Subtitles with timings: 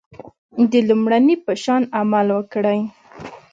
[0.71, 2.79] د لومړني په شان عمل وکړئ.